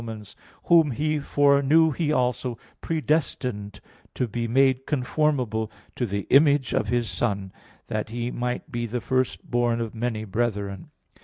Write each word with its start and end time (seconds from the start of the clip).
8:29: 0.01 0.35
"Whom 0.63 0.89
He 0.89 1.19
foreknew 1.19 1.91
He 1.91 2.11
also 2.11 2.57
predestinated 2.81 3.81
to 4.15 4.27
be 4.27 4.47
made 4.47 4.87
conformable 4.87 5.69
to 5.95 6.07
the 6.07 6.25
image 6.31 6.73
of 6.73 6.87
His 6.87 7.07
Son, 7.07 7.51
that 7.85 8.09
He 8.09 8.31
might 8.31 8.71
be 8.71 8.87
the 8.87 8.99
first 8.99 9.47
born 9.51 9.79
of 9.79 9.93
many 9.93 10.23
brethren." 10.25 10.89